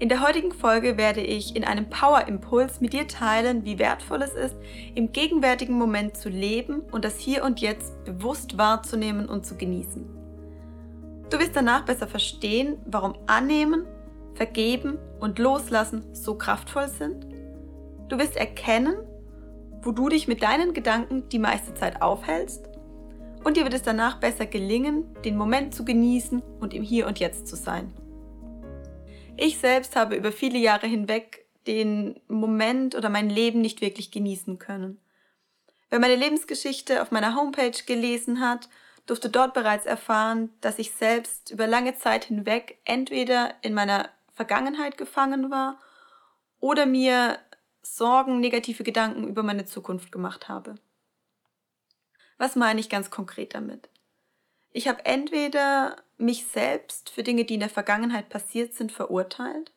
In 0.00 0.08
der 0.08 0.24
heutigen 0.24 0.52
Folge 0.52 0.96
werde 0.96 1.20
ich 1.22 1.56
in 1.56 1.64
einem 1.64 1.90
Power-Impuls 1.90 2.80
mit 2.80 2.92
dir 2.92 3.08
teilen, 3.08 3.64
wie 3.64 3.80
wertvoll 3.80 4.22
es 4.22 4.32
ist, 4.32 4.54
im 4.94 5.10
gegenwärtigen 5.10 5.76
Moment 5.76 6.16
zu 6.16 6.28
leben 6.28 6.82
und 6.92 7.04
das 7.04 7.18
Hier 7.18 7.42
und 7.42 7.60
Jetzt 7.60 8.04
bewusst 8.04 8.56
wahrzunehmen 8.56 9.28
und 9.28 9.44
zu 9.44 9.56
genießen. 9.56 10.08
Du 11.30 11.38
wirst 11.40 11.56
danach 11.56 11.84
besser 11.84 12.06
verstehen, 12.06 12.78
warum 12.86 13.14
Annehmen, 13.26 13.86
Vergeben 14.34 14.98
und 15.18 15.40
Loslassen 15.40 16.04
so 16.14 16.36
kraftvoll 16.36 16.86
sind. 16.86 17.26
Du 18.08 18.18
wirst 18.18 18.36
erkennen, 18.36 18.94
wo 19.82 19.90
du 19.90 20.08
dich 20.08 20.28
mit 20.28 20.44
deinen 20.44 20.74
Gedanken 20.74 21.28
die 21.28 21.40
meiste 21.40 21.74
Zeit 21.74 22.02
aufhältst. 22.02 22.68
Und 23.42 23.56
dir 23.56 23.64
wird 23.64 23.74
es 23.74 23.82
danach 23.82 24.20
besser 24.20 24.46
gelingen, 24.46 25.06
den 25.24 25.36
Moment 25.36 25.74
zu 25.74 25.84
genießen 25.84 26.40
und 26.60 26.72
im 26.72 26.84
Hier 26.84 27.08
und 27.08 27.18
Jetzt 27.18 27.48
zu 27.48 27.56
sein. 27.56 27.92
Ich 29.40 29.58
selbst 29.58 29.94
habe 29.94 30.16
über 30.16 30.32
viele 30.32 30.58
Jahre 30.58 30.88
hinweg 30.88 31.46
den 31.68 32.20
Moment 32.26 32.96
oder 32.96 33.08
mein 33.08 33.30
Leben 33.30 33.60
nicht 33.60 33.80
wirklich 33.80 34.10
genießen 34.10 34.58
können. 34.58 35.00
Wer 35.90 36.00
meine 36.00 36.16
Lebensgeschichte 36.16 37.00
auf 37.00 37.12
meiner 37.12 37.36
Homepage 37.36 37.84
gelesen 37.86 38.40
hat, 38.40 38.68
durfte 39.06 39.30
dort 39.30 39.54
bereits 39.54 39.86
erfahren, 39.86 40.50
dass 40.60 40.80
ich 40.80 40.90
selbst 40.90 41.52
über 41.52 41.68
lange 41.68 41.96
Zeit 41.96 42.24
hinweg 42.24 42.78
entweder 42.84 43.54
in 43.62 43.74
meiner 43.74 44.10
Vergangenheit 44.34 44.98
gefangen 44.98 45.52
war 45.52 45.78
oder 46.58 46.84
mir 46.84 47.38
Sorgen, 47.80 48.40
negative 48.40 48.82
Gedanken 48.82 49.28
über 49.28 49.44
meine 49.44 49.66
Zukunft 49.66 50.10
gemacht 50.10 50.48
habe. 50.48 50.74
Was 52.38 52.56
meine 52.56 52.80
ich 52.80 52.88
ganz 52.88 53.08
konkret 53.08 53.54
damit? 53.54 53.88
Ich 54.72 54.88
habe 54.88 55.06
entweder 55.06 55.96
mich 56.18 56.46
selbst 56.46 57.10
für 57.10 57.22
Dinge, 57.22 57.44
die 57.44 57.54
in 57.54 57.60
der 57.60 57.70
Vergangenheit 57.70 58.28
passiert 58.28 58.74
sind, 58.74 58.92
verurteilt. 58.92 59.72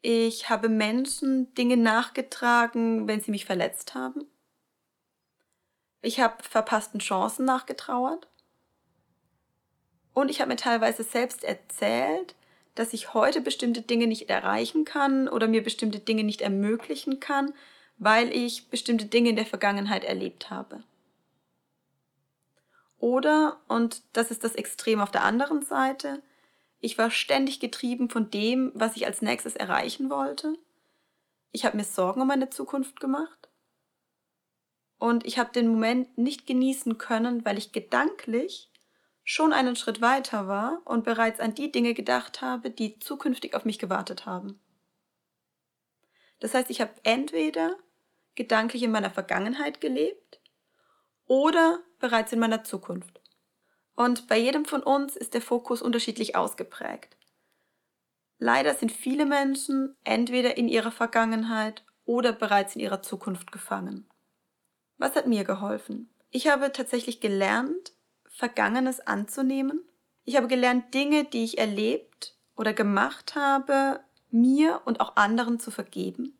Ich 0.00 0.48
habe 0.48 0.68
Menschen 0.68 1.52
Dinge 1.54 1.76
nachgetragen, 1.76 3.08
wenn 3.08 3.20
sie 3.20 3.32
mich 3.32 3.44
verletzt 3.44 3.94
haben. 3.94 4.26
Ich 6.02 6.20
habe 6.20 6.42
verpassten 6.42 7.00
Chancen 7.00 7.44
nachgetrauert. 7.44 8.28
Und 10.14 10.30
ich 10.30 10.40
habe 10.40 10.50
mir 10.50 10.56
teilweise 10.56 11.02
selbst 11.02 11.42
erzählt, 11.42 12.36
dass 12.76 12.92
ich 12.92 13.14
heute 13.14 13.40
bestimmte 13.40 13.82
Dinge 13.82 14.06
nicht 14.06 14.30
erreichen 14.30 14.84
kann 14.84 15.28
oder 15.28 15.48
mir 15.48 15.62
bestimmte 15.62 15.98
Dinge 15.98 16.22
nicht 16.22 16.42
ermöglichen 16.42 17.18
kann, 17.18 17.52
weil 17.98 18.30
ich 18.34 18.68
bestimmte 18.68 19.06
Dinge 19.06 19.30
in 19.30 19.36
der 19.36 19.46
Vergangenheit 19.46 20.04
erlebt 20.04 20.50
habe. 20.50 20.84
Oder, 22.98 23.60
und 23.68 24.02
das 24.12 24.30
ist 24.30 24.44
das 24.44 24.54
Extrem 24.54 25.00
auf 25.00 25.10
der 25.10 25.24
anderen 25.24 25.62
Seite, 25.62 26.22
ich 26.80 26.98
war 26.98 27.10
ständig 27.10 27.60
getrieben 27.60 28.10
von 28.10 28.30
dem, 28.30 28.70
was 28.74 28.96
ich 28.96 29.06
als 29.06 29.22
nächstes 29.22 29.56
erreichen 29.56 30.10
wollte. 30.10 30.56
Ich 31.52 31.64
habe 31.64 31.76
mir 31.76 31.84
Sorgen 31.84 32.20
um 32.20 32.28
meine 32.28 32.50
Zukunft 32.50 33.00
gemacht. 33.00 33.48
Und 34.98 35.26
ich 35.26 35.38
habe 35.38 35.52
den 35.52 35.68
Moment 35.68 36.16
nicht 36.16 36.46
genießen 36.46 36.98
können, 36.98 37.44
weil 37.44 37.58
ich 37.58 37.72
gedanklich 37.72 38.70
schon 39.24 39.52
einen 39.52 39.76
Schritt 39.76 40.00
weiter 40.00 40.46
war 40.46 40.80
und 40.84 41.04
bereits 41.04 41.40
an 41.40 41.54
die 41.54 41.72
Dinge 41.72 41.94
gedacht 41.94 42.40
habe, 42.40 42.70
die 42.70 42.98
zukünftig 42.98 43.54
auf 43.54 43.64
mich 43.64 43.78
gewartet 43.78 44.24
haben. 44.24 44.60
Das 46.40 46.54
heißt, 46.54 46.70
ich 46.70 46.80
habe 46.80 46.92
entweder 47.02 47.76
gedanklich 48.36 48.82
in 48.82 48.90
meiner 48.90 49.10
Vergangenheit 49.10 49.80
gelebt 49.80 50.40
oder 51.26 51.80
bereits 51.98 52.32
in 52.32 52.38
meiner 52.38 52.64
Zukunft. 52.64 53.20
Und 53.94 54.28
bei 54.28 54.38
jedem 54.38 54.64
von 54.64 54.82
uns 54.82 55.16
ist 55.16 55.34
der 55.34 55.40
Fokus 55.40 55.82
unterschiedlich 55.82 56.36
ausgeprägt. 56.36 57.16
Leider 58.38 58.74
sind 58.74 58.92
viele 58.92 59.24
Menschen 59.24 59.96
entweder 60.04 60.56
in 60.56 60.68
ihrer 60.68 60.92
Vergangenheit 60.92 61.84
oder 62.04 62.32
bereits 62.32 62.74
in 62.74 62.82
ihrer 62.82 63.02
Zukunft 63.02 63.50
gefangen. 63.50 64.08
Was 64.98 65.14
hat 65.14 65.26
mir 65.26 65.44
geholfen? 65.44 66.10
Ich 66.30 66.48
habe 66.48 66.72
tatsächlich 66.72 67.20
gelernt, 67.20 67.92
Vergangenes 68.28 69.00
anzunehmen. 69.00 69.80
Ich 70.24 70.36
habe 70.36 70.48
gelernt, 70.48 70.92
Dinge, 70.92 71.24
die 71.24 71.44
ich 71.44 71.58
erlebt 71.58 72.36
oder 72.56 72.74
gemacht 72.74 73.34
habe, 73.34 74.00
mir 74.30 74.82
und 74.84 75.00
auch 75.00 75.16
anderen 75.16 75.58
zu 75.58 75.70
vergeben. 75.70 76.36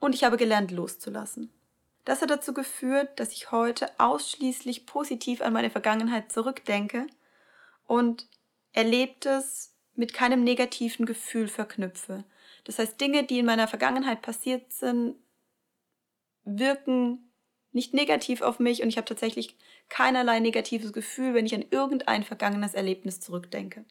Und 0.00 0.14
ich 0.14 0.24
habe 0.24 0.36
gelernt, 0.36 0.72
loszulassen. 0.72 1.52
Das 2.06 2.22
hat 2.22 2.30
dazu 2.30 2.54
geführt, 2.54 3.18
dass 3.18 3.32
ich 3.32 3.50
heute 3.50 3.90
ausschließlich 3.98 4.86
positiv 4.86 5.42
an 5.42 5.52
meine 5.52 5.70
Vergangenheit 5.70 6.30
zurückdenke 6.30 7.08
und 7.84 8.28
Erlebtes 8.72 9.74
mit 9.96 10.14
keinem 10.14 10.44
negativen 10.44 11.04
Gefühl 11.04 11.48
verknüpfe. 11.48 12.22
Das 12.62 12.78
heißt, 12.78 13.00
Dinge, 13.00 13.24
die 13.24 13.40
in 13.40 13.46
meiner 13.46 13.66
Vergangenheit 13.66 14.22
passiert 14.22 14.72
sind, 14.72 15.16
wirken 16.44 17.32
nicht 17.72 17.92
negativ 17.92 18.40
auf 18.40 18.60
mich 18.60 18.82
und 18.82 18.88
ich 18.88 18.98
habe 18.98 19.08
tatsächlich 19.08 19.56
keinerlei 19.88 20.38
negatives 20.38 20.92
Gefühl, 20.92 21.34
wenn 21.34 21.44
ich 21.44 21.56
an 21.56 21.64
irgendein 21.70 22.22
vergangenes 22.22 22.74
Erlebnis 22.74 23.18
zurückdenke. 23.18 23.84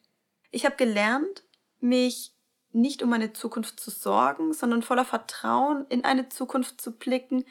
Ich 0.52 0.66
habe 0.66 0.78
gelernt, 0.78 1.44
mich 1.82 2.32
nicht 2.72 3.03
um 3.03 3.09
meine 3.09 3.34
Zukunft 3.34 3.78
zu 3.78 3.92
sorgen, 3.92 4.53
sondern 4.53 4.84
voller 4.84 5.06
Vertrauen 5.06 5.86
in 5.90 6.06
eine 6.06 6.30
Zukunft 6.30 6.80
zu 6.80 6.94
blicken, 6.94 7.44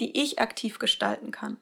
die 0.00 0.20
ich 0.20 0.38
aktiv 0.38 0.78
gestalten 0.78 1.30
kann. 1.30 1.56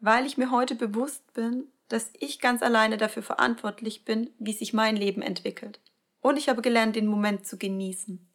Weil 0.00 0.26
ich 0.26 0.36
mir 0.36 0.50
heute 0.50 0.74
bewusst 0.74 1.32
bin, 1.32 1.68
dass 1.88 2.10
ich 2.18 2.40
ganz 2.40 2.62
alleine 2.62 2.96
dafür 2.96 3.22
verantwortlich 3.22 4.04
bin, 4.04 4.30
wie 4.38 4.52
sich 4.52 4.72
mein 4.72 4.96
Leben 4.96 5.22
entwickelt. 5.22 5.80
Und 6.20 6.36
ich 6.36 6.48
habe 6.48 6.62
gelernt, 6.62 6.96
den 6.96 7.06
Moment 7.06 7.46
zu 7.46 7.58
genießen. 7.58 8.26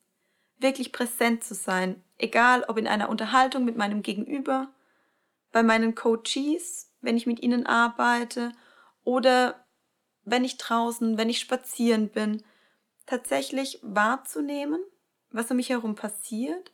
Wirklich 0.59 0.91
präsent 0.91 1.43
zu 1.43 1.55
sein, 1.55 2.03
egal 2.17 2.63
ob 2.67 2.77
in 2.77 2.87
einer 2.87 3.09
Unterhaltung 3.09 3.65
mit 3.65 3.77
meinem 3.77 4.01
Gegenüber, 4.01 4.69
bei 5.51 5.63
meinen 5.63 5.95
Coaches, 5.95 6.91
wenn 7.01 7.17
ich 7.17 7.25
mit 7.25 7.41
ihnen 7.41 7.65
arbeite 7.65 8.51
oder 9.03 9.65
wenn 10.23 10.43
ich 10.43 10.57
draußen, 10.57 11.17
wenn 11.17 11.29
ich 11.29 11.39
spazieren 11.39 12.09
bin, 12.09 12.43
tatsächlich 13.05 13.79
wahrzunehmen, 13.81 14.81
was 15.31 15.49
um 15.49 15.57
mich 15.57 15.69
herum 15.69 15.95
passiert 15.95 16.73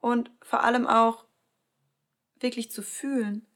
und 0.00 0.30
vor 0.42 0.64
allem 0.64 0.86
auch 0.86 1.27
wirklich 2.42 2.70
zu 2.70 2.82
fühlen, 2.82 3.46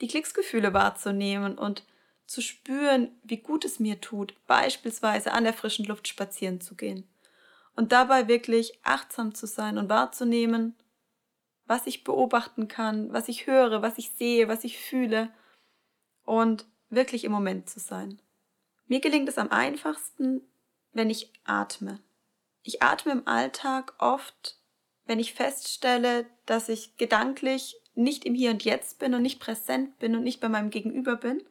die 0.00 0.08
Glücksgefühle 0.08 0.72
wahrzunehmen 0.72 1.58
und 1.58 1.84
zu 2.26 2.42
spüren, 2.42 3.10
wie 3.22 3.38
gut 3.38 3.64
es 3.64 3.80
mir 3.80 4.00
tut, 4.00 4.34
beispielsweise 4.46 5.32
an 5.32 5.44
der 5.44 5.54
frischen 5.54 5.86
Luft 5.86 6.08
spazieren 6.08 6.60
zu 6.60 6.74
gehen. 6.74 7.08
Und 7.74 7.92
dabei 7.92 8.28
wirklich 8.28 8.78
achtsam 8.82 9.34
zu 9.34 9.46
sein 9.46 9.78
und 9.78 9.88
wahrzunehmen, 9.88 10.76
was 11.66 11.86
ich 11.86 12.04
beobachten 12.04 12.68
kann, 12.68 13.12
was 13.12 13.28
ich 13.28 13.46
höre, 13.46 13.82
was 13.82 13.98
ich 13.98 14.10
sehe, 14.10 14.48
was 14.48 14.64
ich 14.64 14.78
fühle 14.78 15.30
und 16.24 16.66
wirklich 16.90 17.24
im 17.24 17.32
Moment 17.32 17.68
zu 17.68 17.80
sein. 17.80 18.20
Mir 18.86 19.00
gelingt 19.00 19.28
es 19.28 19.38
am 19.38 19.50
einfachsten, 19.50 20.42
wenn 20.92 21.10
ich 21.10 21.32
atme. 21.44 22.00
Ich 22.62 22.82
atme 22.82 23.12
im 23.12 23.26
Alltag 23.28 23.94
oft, 23.98 24.58
wenn 25.08 25.18
ich 25.18 25.32
feststelle, 25.32 26.26
dass 26.46 26.68
ich 26.68 26.96
gedanklich 26.98 27.76
nicht 27.94 28.24
im 28.24 28.34
Hier 28.34 28.50
und 28.50 28.62
Jetzt 28.64 28.98
bin 28.98 29.14
und 29.14 29.22
nicht 29.22 29.40
präsent 29.40 29.98
bin 29.98 30.14
und 30.14 30.22
nicht 30.22 30.40
bei 30.40 30.50
meinem 30.50 30.70
Gegenüber 30.70 31.16
bin 31.16 31.42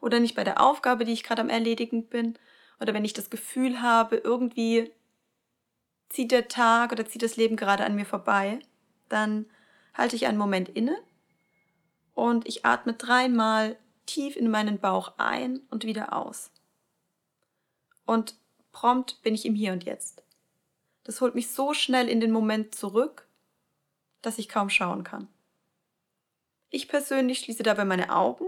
oder 0.00 0.20
nicht 0.20 0.34
bei 0.34 0.44
der 0.44 0.60
Aufgabe, 0.60 1.04
die 1.04 1.12
ich 1.12 1.22
gerade 1.22 1.40
am 1.40 1.48
Erledigen 1.48 2.08
bin 2.08 2.36
oder 2.80 2.92
wenn 2.92 3.04
ich 3.04 3.12
das 3.12 3.30
Gefühl 3.30 3.80
habe, 3.80 4.16
irgendwie 4.16 4.92
zieht 6.08 6.32
der 6.32 6.48
Tag 6.48 6.90
oder 6.90 7.06
zieht 7.06 7.22
das 7.22 7.36
Leben 7.36 7.56
gerade 7.56 7.84
an 7.84 7.94
mir 7.94 8.04
vorbei, 8.04 8.58
dann 9.08 9.46
halte 9.94 10.16
ich 10.16 10.26
einen 10.26 10.36
Moment 10.36 10.68
inne 10.68 10.98
und 12.14 12.48
ich 12.48 12.64
atme 12.64 12.94
dreimal 12.94 13.76
tief 14.06 14.36
in 14.36 14.50
meinen 14.50 14.80
Bauch 14.80 15.14
ein 15.18 15.60
und 15.70 15.84
wieder 15.84 16.14
aus. 16.14 16.50
Und 18.06 18.34
prompt 18.72 19.22
bin 19.22 19.34
ich 19.34 19.46
im 19.46 19.54
Hier 19.54 19.72
und 19.72 19.84
Jetzt. 19.84 20.23
Das 21.04 21.20
holt 21.20 21.34
mich 21.34 21.50
so 21.50 21.74
schnell 21.74 22.08
in 22.08 22.20
den 22.20 22.32
Moment 22.32 22.74
zurück, 22.74 23.28
dass 24.22 24.38
ich 24.38 24.48
kaum 24.48 24.70
schauen 24.70 25.04
kann. 25.04 25.28
Ich 26.70 26.88
persönlich 26.88 27.38
schließe 27.38 27.62
dabei 27.62 27.84
meine 27.84 28.14
Augen 28.14 28.46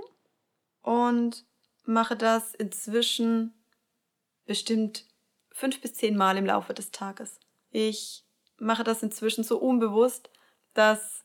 und 0.82 1.44
mache 1.85 2.17
das 2.17 2.55
inzwischen 2.55 3.55
bestimmt 4.47 5.05
fünf 5.53 5.81
bis 5.81 5.94
zehn 5.94 6.17
Mal 6.17 6.37
im 6.37 6.47
Laufe 6.47 6.75
des 6.75 6.91
Tages. 6.91 7.38
Ich 7.70 8.25
mache 8.59 8.85
das 8.85 9.02
inzwischen 9.02 9.44
so 9.44 9.59
unbewusst, 9.59 10.31
dass 10.75 11.25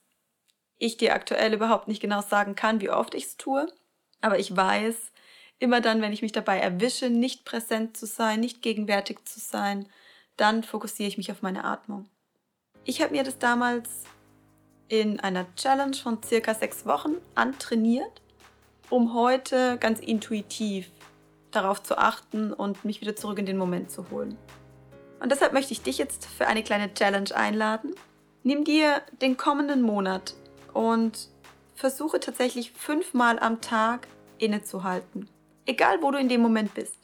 ich 0.78 0.98
dir 0.98 1.14
aktuell 1.14 1.54
überhaupt 1.54 1.88
nicht 1.88 2.02
genau 2.02 2.22
sagen 2.22 2.56
kann, 2.56 2.82
wie 2.82 2.90
oft 2.90 3.14
ich 3.14 3.26
es 3.26 3.38
tue. 3.38 3.72
Aber 4.20 4.40
ich 4.40 4.56
weiß, 4.56 5.12
immer 5.60 5.80
dann, 5.80 6.02
wenn 6.02 6.14
ich 6.14 6.22
mich 6.22 6.32
dabei 6.32 6.60
erwische, 6.60 7.10
nicht 7.10 7.46
präsent 7.46 7.96
zu 7.96 8.06
sein, 8.06 8.40
nicht 8.40 8.62
gegenwärtig 8.62 9.26
zu 9.26 9.40
sein, 9.40 9.88
dann 10.42 10.64
fokussiere 10.64 11.08
ich 11.08 11.18
mich 11.18 11.32
auf 11.32 11.44
meine 11.44 11.64
Atmung. 11.64 12.10
Ich 12.84 13.02
habe 13.02 13.12
mir 13.12 13.24
das 13.24 13.38
damals 13.38 13.90
in 14.88 15.20
einer 15.20 15.46
Challenge 15.56 15.96
von 15.96 16.22
circa 16.24 16.56
sechs 16.56 16.86
Wochen 16.88 17.16
antrainiert, 17.36 18.22
um 18.90 19.14
heute 19.14 19.78
ganz 19.78 20.00
intuitiv 20.00 20.90
darauf 21.52 21.84
zu 21.84 21.98
achten 21.98 22.54
und 22.54 22.84
mich 22.86 23.02
wieder 23.02 23.16
zurück 23.16 23.38
in 23.38 23.46
den 23.46 23.58
Moment 23.58 23.92
zu 23.92 24.10
holen. 24.10 24.36
Und 25.20 25.32
deshalb 25.32 25.54
möchte 25.54 25.74
ich 25.74 25.84
dich 25.84 26.00
jetzt 26.00 26.26
für 26.26 26.48
eine 26.48 26.64
kleine 26.64 26.92
Challenge 26.94 27.36
einladen. 27.36 27.94
Nimm 28.44 28.64
dir 28.64 29.04
den 29.22 29.38
kommenden 29.38 29.84
Monat 29.84 30.34
und 30.74 31.30
versuche 31.76 32.20
tatsächlich 32.20 32.72
fünfmal 32.72 33.38
am 33.38 33.62
Tag 33.62 34.08
innezuhalten. 34.40 35.30
Egal, 35.68 36.02
wo 36.02 36.10
du 36.10 36.18
in 36.18 36.30
dem 36.30 36.42
Moment 36.42 36.74
bist. 36.74 36.98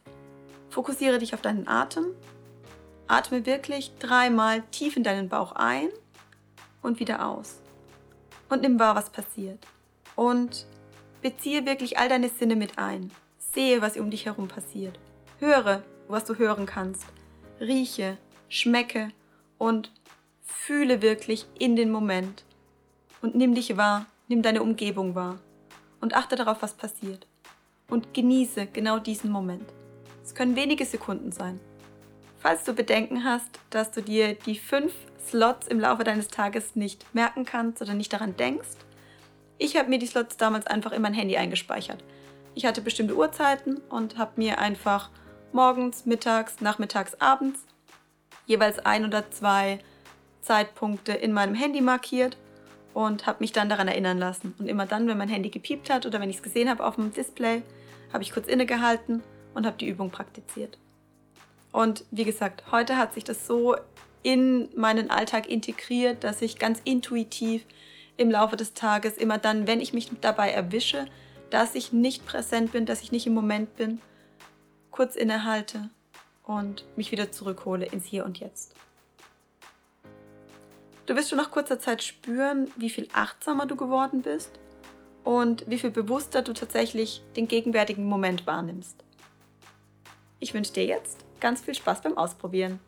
Fokussiere 0.69 1.19
dich 1.19 1.35
auf 1.35 1.41
deinen 1.41 1.67
Atem. 1.67 2.15
Atme 3.07 3.45
wirklich 3.45 3.92
dreimal 4.00 4.62
tief 4.71 4.98
in 4.98 5.04
deinen 5.04 5.30
Bauch 5.30 5.54
ein 5.54 5.89
und 6.81 7.00
wieder 7.00 7.25
aus. 7.27 7.62
Und 8.50 8.62
nimm 8.62 8.80
wahr, 8.80 8.95
was 8.95 9.09
passiert. 9.09 9.65
Und 10.15 10.65
beziehe 11.21 11.65
wirklich 11.65 11.98
all 11.98 12.09
deine 12.09 12.30
Sinne 12.30 12.56
mit 12.56 12.77
ein. 12.77 13.12
Sehe, 13.38 13.81
was 13.81 13.98
um 13.98 14.09
dich 14.09 14.25
herum 14.25 14.48
passiert. 14.48 15.00
Höre, 15.39 15.83
was 16.07 16.25
du 16.25 16.38
hören 16.38 16.65
kannst. 16.65 17.06
Rieche, 17.59 18.18
schmecke 18.50 19.09
und 19.57 19.92
fühle 20.44 21.01
wirklich 21.01 21.45
in 21.57 21.75
den 21.75 21.92
Moment 21.92 22.44
und 23.21 23.36
nimm 23.36 23.56
dich 23.56 23.77
wahr, 23.77 24.06
nimm 24.27 24.42
deine 24.42 24.62
Umgebung 24.62 25.15
wahr 25.15 25.39
und 26.01 26.15
achte 26.15 26.36
darauf, 26.36 26.62
was 26.62 26.74
passiert. 26.74 27.27
Und 27.89 28.13
genieße 28.13 28.68
genau 28.68 29.00
diesen 29.00 29.31
Moment. 29.31 29.69
Es 30.24 30.36
können 30.36 30.56
wenige 30.56 30.86
Sekunden 30.86 31.31
sein. 31.31 31.59
Falls 32.39 32.63
du 32.63 32.73
Bedenken 32.73 33.23
hast, 33.23 33.49
dass 33.69 33.91
du 33.91 34.01
dir 34.01 34.35
die 34.35 34.57
fünf 34.57 34.93
Slots 35.27 35.67
im 35.67 35.79
Laufe 35.79 36.03
deines 36.03 36.27
Tages 36.27 36.75
nicht 36.75 37.05
merken 37.13 37.45
kannst 37.45 37.81
oder 37.81 37.93
nicht 37.93 38.13
daran 38.13 38.37
denkst, 38.37 38.77
ich 39.57 39.75
habe 39.75 39.89
mir 39.89 39.97
die 39.97 40.05
Slots 40.05 40.37
damals 40.37 40.67
einfach 40.67 40.91
in 40.91 41.01
mein 41.01 41.15
Handy 41.15 41.35
eingespeichert. 41.35 42.03
Ich 42.53 42.65
hatte 42.65 42.81
bestimmte 42.81 43.15
Uhrzeiten 43.15 43.77
und 43.89 44.17
habe 44.17 44.33
mir 44.35 44.59
einfach 44.59 45.09
morgens, 45.51 46.05
mittags, 46.05 46.61
nachmittags, 46.61 47.15
abends 47.15 47.65
jeweils 48.45 48.79
ein 48.79 49.05
oder 49.05 49.29
zwei 49.31 49.79
Zeitpunkte 50.41 51.13
in 51.13 51.33
meinem 51.33 51.55
Handy 51.55 51.81
markiert 51.81 52.37
und 52.93 53.27
habe 53.27 53.39
mich 53.41 53.51
dann 53.51 53.69
daran 53.69 53.87
erinnern 53.87 54.17
lassen. 54.17 54.55
Und 54.59 54.67
immer 54.67 54.85
dann, 54.85 55.07
wenn 55.07 55.17
mein 55.17 55.29
Handy 55.29 55.49
gepiept 55.49 55.89
hat 55.89 56.05
oder 56.05 56.21
wenn 56.21 56.29
ich 56.29 56.37
es 56.37 56.43
gesehen 56.43 56.69
habe 56.69 56.85
auf 56.85 56.95
dem 56.95 57.11
Display, 57.11 57.63
habe 58.13 58.23
ich 58.23 58.31
kurz 58.31 58.47
innegehalten 58.47 59.21
und 59.53 59.65
habe 59.65 59.77
die 59.77 59.87
Übung 59.87 60.09
praktiziert. 60.09 60.77
Und 61.71 62.05
wie 62.11 62.23
gesagt, 62.23 62.71
heute 62.71 62.97
hat 62.97 63.13
sich 63.13 63.23
das 63.23 63.45
so 63.45 63.75
in 64.23 64.69
meinen 64.75 65.09
Alltag 65.09 65.47
integriert, 65.49 66.23
dass 66.23 66.41
ich 66.41 66.59
ganz 66.59 66.81
intuitiv 66.83 67.63
im 68.17 68.31
Laufe 68.31 68.57
des 68.57 68.73
Tages 68.73 69.17
immer 69.17 69.37
dann, 69.37 69.67
wenn 69.67 69.79
ich 69.79 69.93
mich 69.93 70.09
dabei 70.21 70.51
erwische, 70.51 71.05
dass 71.49 71.75
ich 71.75 71.93
nicht 71.93 72.25
präsent 72.25 72.71
bin, 72.71 72.85
dass 72.85 73.01
ich 73.01 73.11
nicht 73.11 73.27
im 73.27 73.33
Moment 73.33 73.75
bin, 73.77 74.01
kurz 74.91 75.15
innehalte 75.15 75.89
und 76.43 76.85
mich 76.97 77.11
wieder 77.11 77.31
zurückhole 77.31 77.85
ins 77.85 78.05
Hier 78.05 78.25
und 78.25 78.39
Jetzt. 78.39 78.73
Du 81.05 81.15
wirst 81.15 81.29
schon 81.29 81.37
nach 81.37 81.51
kurzer 81.51 81.79
Zeit 81.79 82.03
spüren, 82.03 82.69
wie 82.75 82.89
viel 82.89 83.07
achtsamer 83.13 83.65
du 83.65 83.75
geworden 83.77 84.23
bist 84.23 84.51
und 85.23 85.63
wie 85.69 85.77
viel 85.77 85.91
bewusster 85.91 86.41
du 86.41 86.53
tatsächlich 86.53 87.21
den 87.35 87.47
gegenwärtigen 87.47 88.05
Moment 88.05 88.45
wahrnimmst. 88.45 89.06
Ich 90.47 90.53
wünsche 90.53 90.71
dir 90.71 90.85
jetzt 90.85 91.17
ganz 91.41 91.59
viel 91.59 91.75
Spaß 91.75 92.03
beim 92.03 92.17
Ausprobieren. 92.17 92.79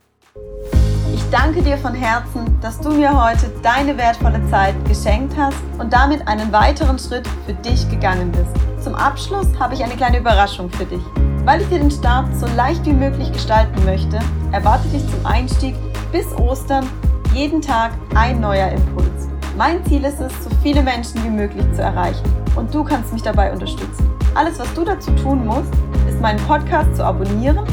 Ich 1.14 1.22
danke 1.30 1.62
dir 1.62 1.78
von 1.78 1.94
Herzen, 1.94 2.58
dass 2.62 2.80
du 2.80 2.90
mir 2.90 3.12
heute 3.12 3.52
deine 3.62 3.98
wertvolle 3.98 4.40
Zeit 4.50 4.76
geschenkt 4.88 5.36
hast 5.36 5.58
und 5.78 5.92
damit 5.92 6.26
einen 6.26 6.54
weiteren 6.54 6.98
Schritt 6.98 7.28
für 7.46 7.54
dich 7.56 7.90
gegangen 7.90 8.32
bist. 8.32 8.56
Zum 8.82 8.96
Abschluss 8.96 9.48
habe 9.60 9.74
ich 9.74 9.84
eine 9.84 9.98
kleine 9.98 10.20
Überraschung 10.20 10.70
für 10.70 10.86
dich. 10.86 11.02
Weil 11.44 11.60
ich 11.60 11.68
dir 11.68 11.80
den 11.80 11.92
Start 11.92 12.34
so 12.34 12.46
leicht 12.56 12.86
wie 12.86 12.94
möglich 12.94 13.30
gestalten 13.34 13.84
möchte, 13.84 14.20
erwarte 14.54 14.88
dich 14.88 15.06
zum 15.10 15.26
Einstieg 15.26 15.76
bis 16.14 16.28
Ostern 16.38 16.90
jeden 17.34 17.62
Tag 17.62 17.92
ein 18.16 18.40
neuer 18.40 18.70
Impuls. 18.70 19.28
Mein 19.58 19.86
Ziel 19.86 20.06
ist 20.06 20.22
es, 20.22 20.32
so 20.46 20.50
viele 20.64 20.82
Menschen 20.82 21.22
wie 21.26 21.30
möglich 21.30 21.66
zu 21.76 21.82
erreichen. 21.82 22.24
Und 22.56 22.74
du 22.74 22.86
kannst 22.86 23.12
mich 23.12 23.22
dabei 23.22 23.52
unterstützen. 23.52 24.19
Alles, 24.36 24.60
was 24.60 24.74
du 24.74 24.86
dazu 24.86 25.12
tun 25.12 25.46
musst, 25.46 25.74
ist 26.08 26.22
meinen 26.22 26.40
Podcast 26.46 26.96
zu 26.96 27.04
abonnieren 27.04 27.66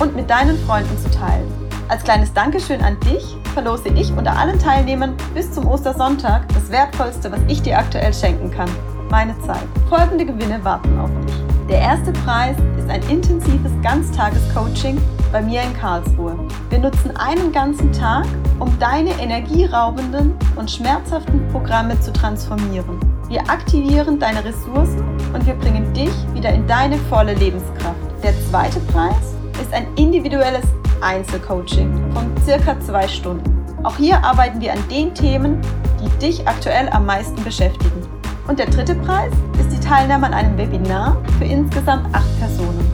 und 0.00 0.14
mit 0.14 0.30
deinen 0.30 0.56
Freunden 0.64 0.96
zu 0.98 1.10
teilen. 1.10 1.50
Als 1.88 2.02
kleines 2.02 2.32
Dankeschön 2.32 2.80
an 2.82 2.98
dich 3.00 3.36
verlose 3.52 3.88
ich 3.88 4.10
unter 4.12 4.36
allen 4.36 4.58
Teilnehmern 4.58 5.14
bis 5.34 5.52
zum 5.52 5.66
Ostersonntag 5.66 6.48
das 6.48 6.70
Wertvollste, 6.70 7.30
was 7.30 7.40
ich 7.48 7.62
dir 7.62 7.78
aktuell 7.78 8.12
schenken 8.14 8.50
kann. 8.50 8.70
Meine 9.10 9.38
Zeit. 9.40 9.64
Folgende 9.88 10.24
Gewinne 10.24 10.64
warten 10.64 10.98
auf 10.98 11.10
dich. 11.26 11.34
Der 11.68 11.78
erste 11.78 12.12
Preis 12.12 12.56
ist 12.78 12.88
ein 12.88 13.02
intensives 13.08 13.72
Ganztagescoaching 13.82 15.00
bei 15.30 15.42
mir 15.42 15.62
in 15.62 15.74
Karlsruhe. 15.74 16.36
Wir 16.70 16.78
nutzen 16.78 17.16
einen 17.16 17.52
ganzen 17.52 17.92
Tag, 17.92 18.24
um 18.58 18.76
deine 18.78 19.10
energieraubenden 19.20 20.34
und 20.56 20.70
schmerzhaften 20.70 21.46
Programme 21.48 21.98
zu 22.00 22.12
transformieren. 22.12 22.98
Wir 23.28 23.40
aktivieren 23.48 24.18
deine 24.18 24.44
Ressourcen 24.44 25.13
und 25.34 25.44
wir 25.46 25.54
bringen 25.54 25.92
dich 25.92 26.12
wieder 26.32 26.50
in 26.50 26.66
deine 26.66 26.96
volle 26.96 27.34
Lebenskraft. 27.34 27.98
Der 28.22 28.32
zweite 28.48 28.80
Preis 28.80 29.34
ist 29.60 29.72
ein 29.74 29.86
individuelles 29.96 30.64
Einzelcoaching 31.00 32.12
von 32.12 32.32
circa 32.44 32.78
zwei 32.80 33.06
Stunden. 33.08 33.64
Auch 33.82 33.96
hier 33.96 34.22
arbeiten 34.24 34.60
wir 34.60 34.72
an 34.72 34.88
den 34.88 35.12
Themen, 35.12 35.60
die 36.00 36.08
dich 36.18 36.46
aktuell 36.46 36.88
am 36.90 37.04
meisten 37.04 37.42
beschäftigen. 37.44 38.00
Und 38.46 38.58
der 38.58 38.66
dritte 38.66 38.94
Preis 38.94 39.32
ist 39.58 39.70
die 39.72 39.80
Teilnahme 39.80 40.26
an 40.26 40.34
einem 40.34 40.56
Webinar 40.56 41.16
für 41.38 41.44
insgesamt 41.44 42.14
acht 42.14 42.38
Personen. 42.38 42.90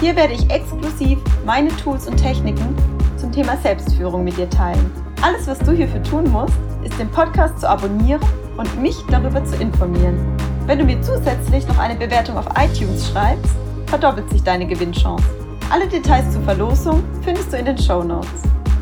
Hier 0.00 0.16
werde 0.16 0.34
ich 0.34 0.50
exklusiv 0.50 1.18
meine 1.44 1.68
Tools 1.76 2.08
und 2.08 2.16
Techniken 2.16 2.74
zum 3.16 3.30
Thema 3.30 3.56
Selbstführung 3.58 4.24
mit 4.24 4.36
dir 4.36 4.48
teilen. 4.50 4.90
Alles, 5.22 5.46
was 5.46 5.58
du 5.60 5.72
hierfür 5.72 6.02
tun 6.02 6.30
musst, 6.30 6.54
ist 6.82 6.98
den 6.98 7.10
Podcast 7.10 7.60
zu 7.60 7.68
abonnieren 7.68 8.20
und 8.56 8.80
mich 8.80 8.96
darüber 9.10 9.44
zu 9.44 9.56
informieren. 9.56 10.18
Wenn 10.66 10.78
du 10.78 10.84
mir 10.84 11.00
zusätzlich 11.02 11.68
noch 11.68 11.78
eine 11.78 11.94
Bewertung 11.94 12.38
auf 12.38 12.46
iTunes 12.56 13.10
schreibst, 13.10 13.54
verdoppelt 13.86 14.30
sich 14.30 14.42
deine 14.42 14.66
Gewinnchance. 14.66 15.24
Alle 15.70 15.86
Details 15.86 16.32
zur 16.32 16.42
Verlosung 16.42 17.04
findest 17.22 17.52
du 17.52 17.58
in 17.58 17.66
den 17.66 17.76
Show 17.76 18.02
Notes. 18.02 18.30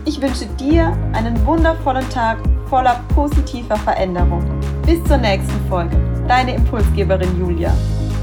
Ich 0.05 0.21
wünsche 0.21 0.47
dir 0.61 0.97
einen 1.13 1.45
wundervollen 1.45 2.09
Tag 2.11 2.39
voller 2.69 3.01
positiver 3.15 3.77
Veränderung. 3.77 4.45
Bis 4.87 5.03
zur 5.05 5.17
nächsten 5.17 5.69
Folge. 5.69 5.97
Deine 6.29 6.55
Impulsgeberin 6.55 7.37
Julia. 7.41 7.75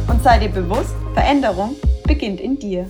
Und 0.08 0.24
sei 0.24 0.40
dir 0.40 0.50
bewusst, 0.50 0.96
Veränderung 1.14 1.76
beginnt 2.06 2.40
in 2.40 2.58
dir. 2.58 2.86